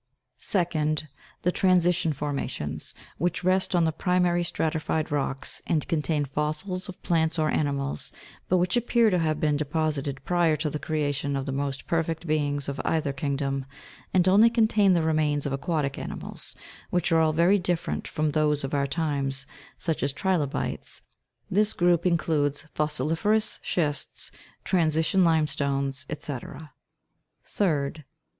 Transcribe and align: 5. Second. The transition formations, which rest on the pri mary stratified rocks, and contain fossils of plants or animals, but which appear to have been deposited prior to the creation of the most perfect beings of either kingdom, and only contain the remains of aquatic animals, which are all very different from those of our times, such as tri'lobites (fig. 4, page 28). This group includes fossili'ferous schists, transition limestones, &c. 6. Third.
5. 0.37 0.43
Second. 0.47 1.09
The 1.43 1.51
transition 1.51 2.11
formations, 2.11 2.95
which 3.19 3.43
rest 3.43 3.75
on 3.75 3.85
the 3.85 3.91
pri 3.91 4.17
mary 4.17 4.43
stratified 4.43 5.11
rocks, 5.11 5.61
and 5.67 5.87
contain 5.87 6.25
fossils 6.25 6.89
of 6.89 6.99
plants 7.03 7.37
or 7.37 7.51
animals, 7.51 8.11
but 8.49 8.57
which 8.57 8.75
appear 8.75 9.11
to 9.11 9.19
have 9.19 9.39
been 9.39 9.57
deposited 9.57 10.19
prior 10.25 10.55
to 10.55 10.71
the 10.71 10.79
creation 10.79 11.35
of 11.35 11.45
the 11.45 11.51
most 11.51 11.85
perfect 11.85 12.25
beings 12.25 12.67
of 12.67 12.81
either 12.83 13.13
kingdom, 13.13 13.67
and 14.11 14.27
only 14.27 14.49
contain 14.49 14.93
the 14.93 15.03
remains 15.03 15.45
of 15.45 15.53
aquatic 15.53 15.99
animals, 15.99 16.55
which 16.89 17.11
are 17.11 17.19
all 17.21 17.31
very 17.31 17.59
different 17.59 18.07
from 18.07 18.31
those 18.31 18.63
of 18.63 18.73
our 18.73 18.87
times, 18.87 19.45
such 19.77 20.01
as 20.01 20.11
tri'lobites 20.11 20.21
(fig. 20.23 20.49
4, 20.49 20.79
page 20.79 20.97
28). 20.97 21.05
This 21.51 21.73
group 21.73 22.05
includes 22.07 22.65
fossili'ferous 22.73 23.59
schists, 23.61 24.31
transition 24.63 25.23
limestones, 25.23 26.07
&c. 26.09 26.15
6. 26.17 26.31
Third. 27.45 28.03